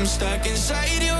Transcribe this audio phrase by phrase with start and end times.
[0.00, 1.19] I'm stuck inside you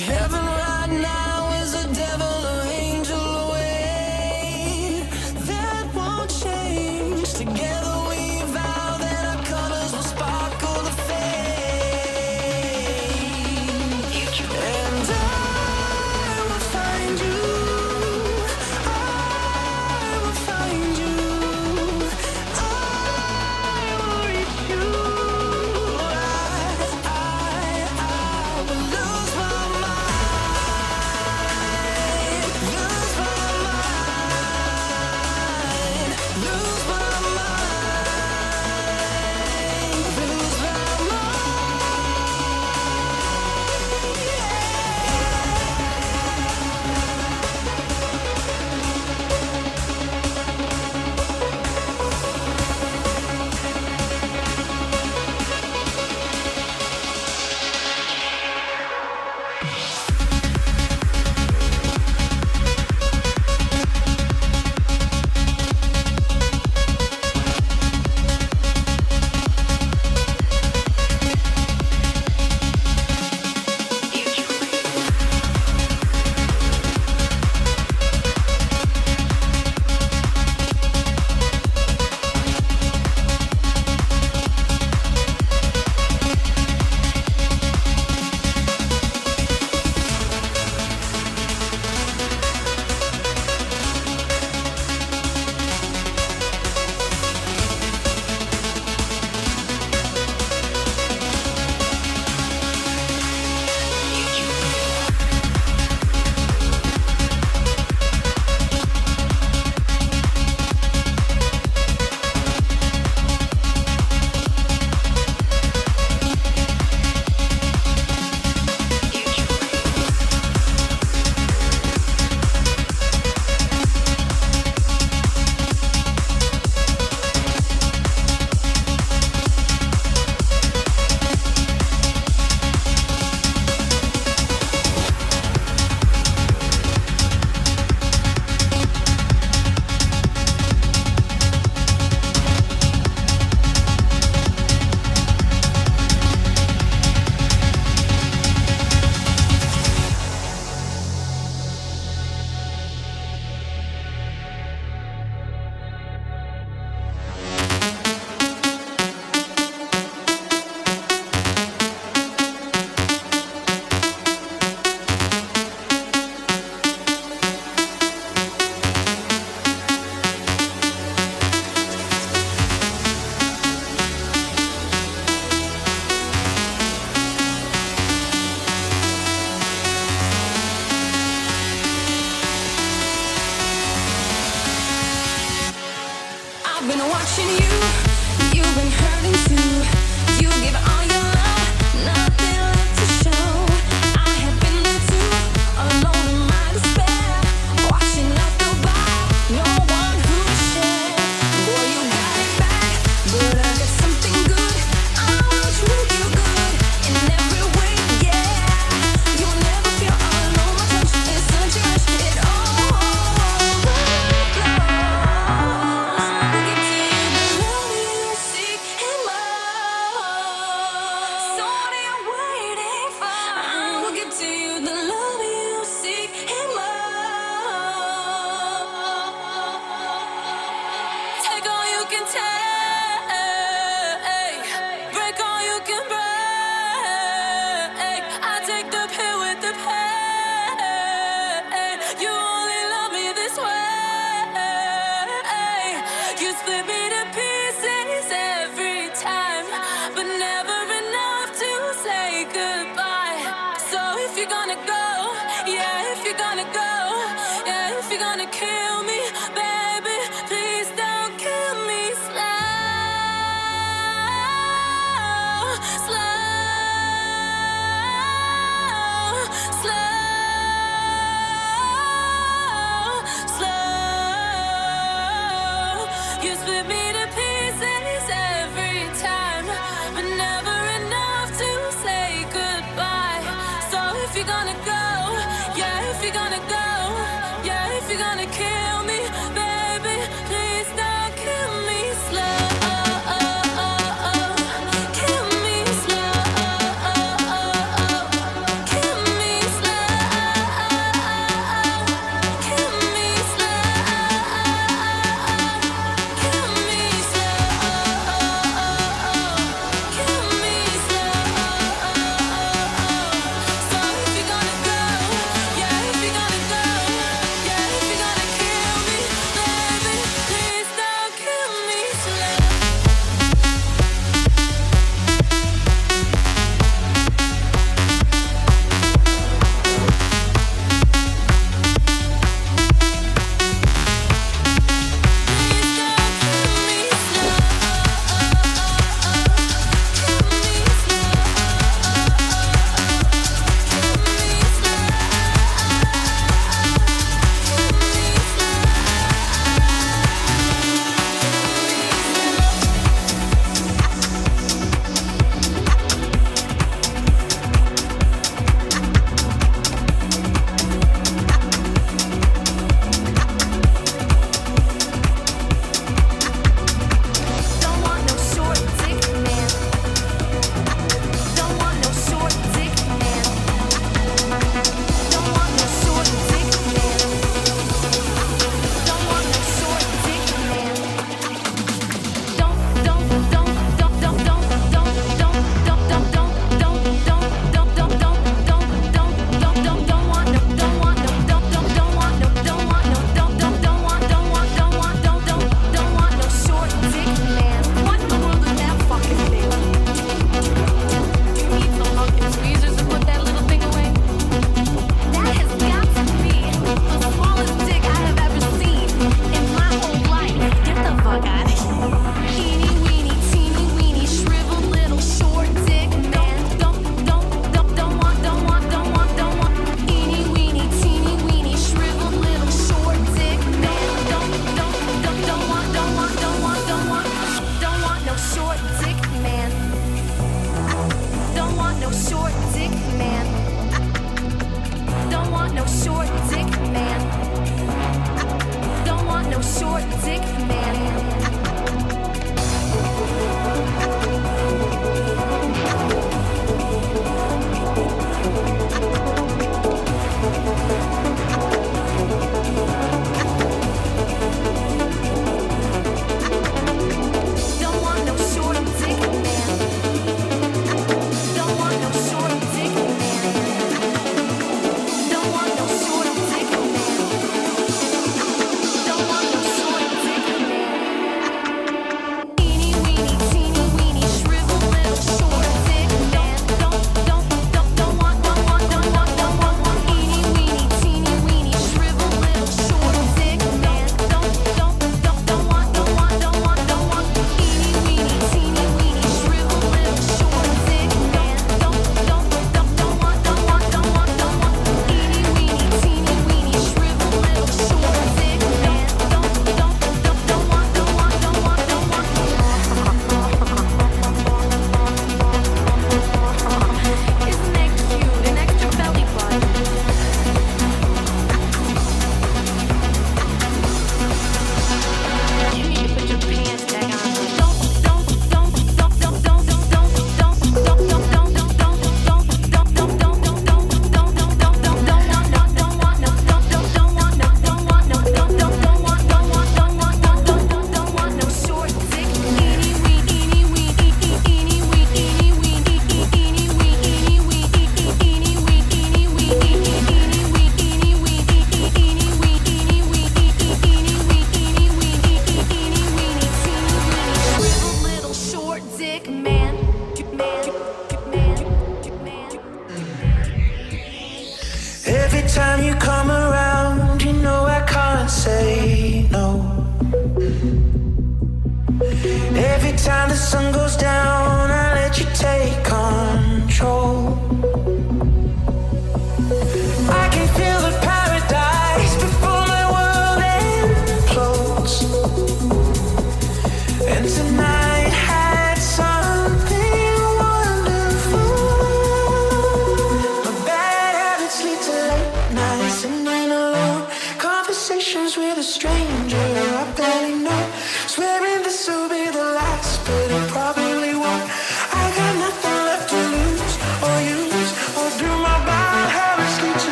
[0.00, 1.27] heaven right now.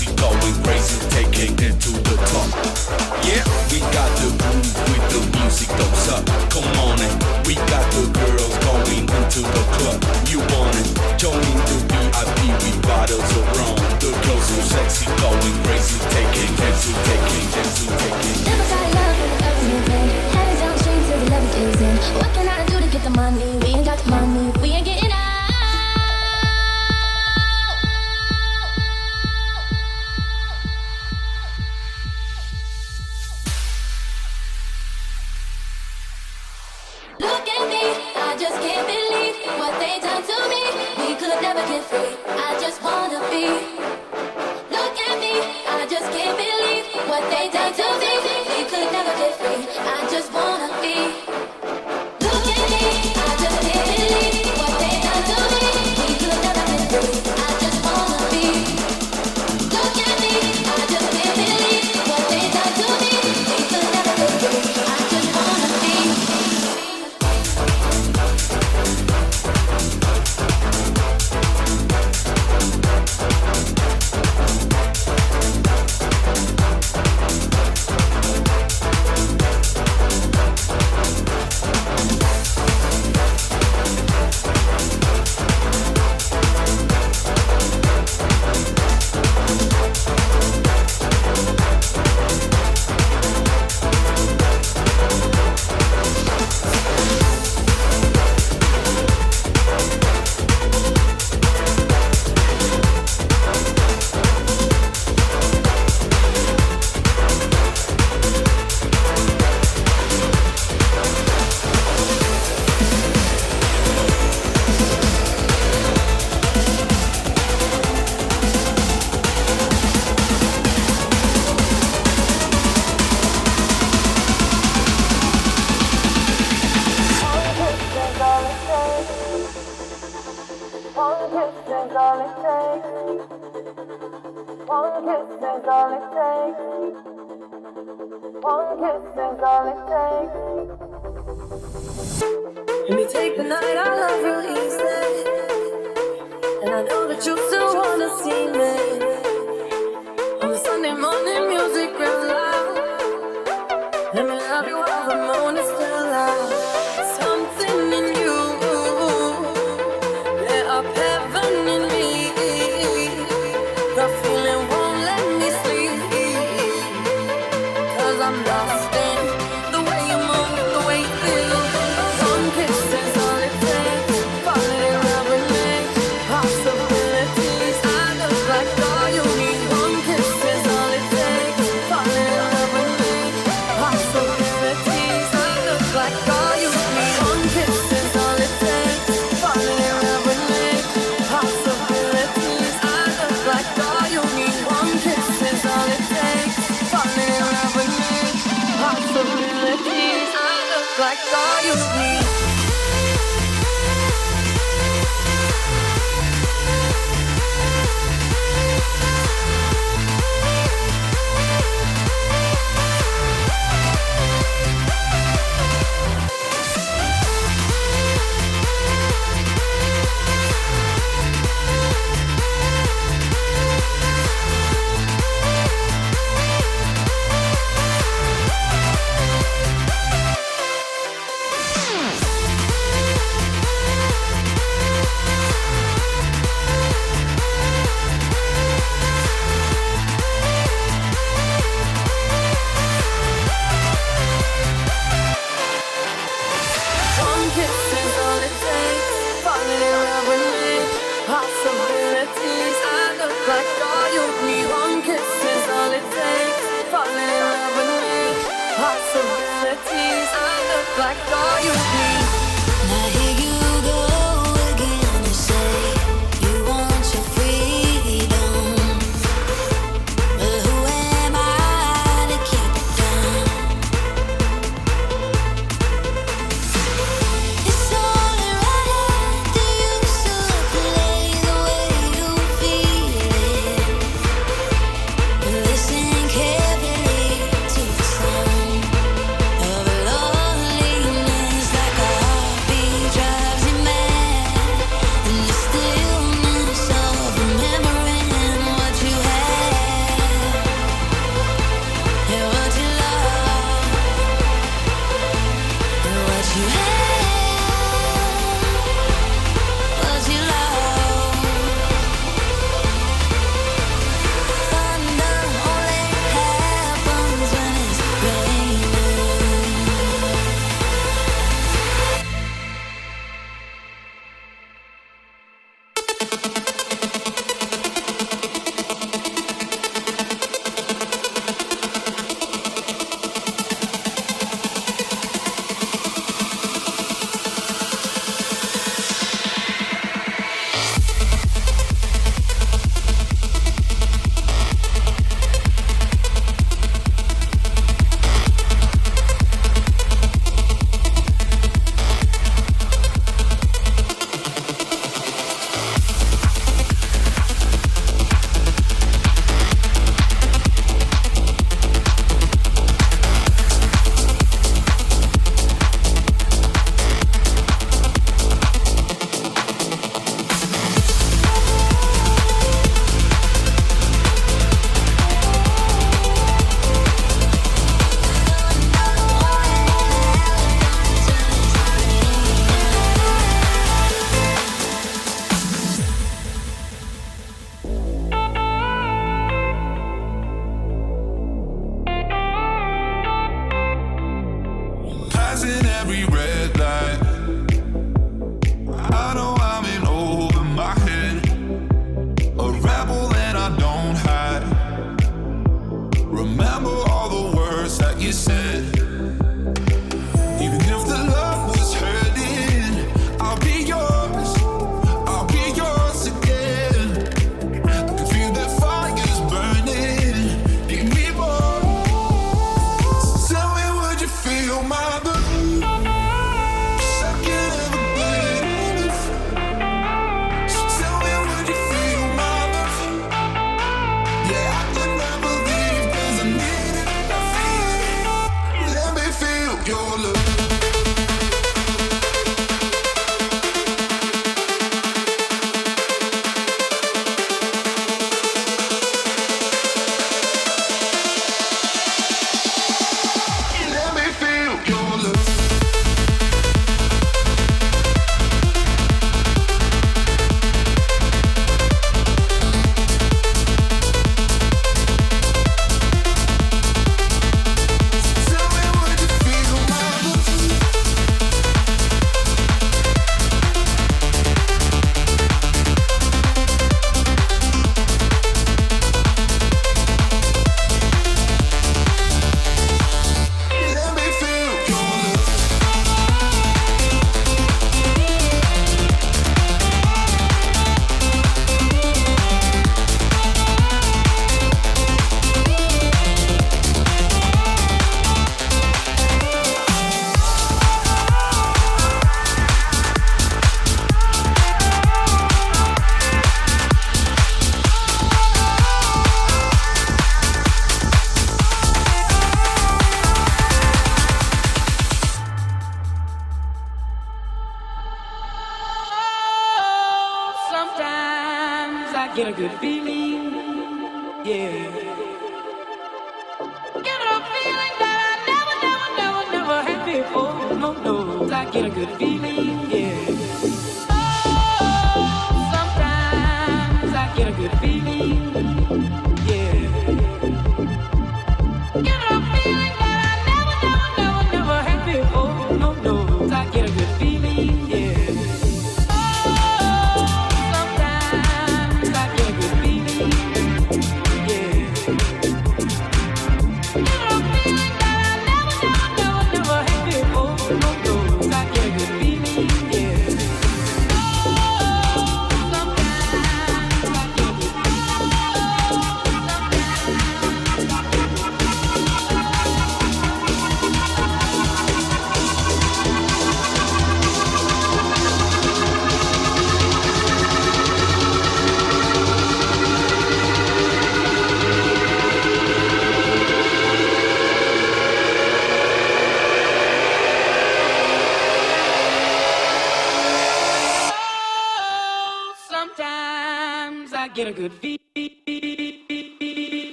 [0.00, 0.39] Mexico.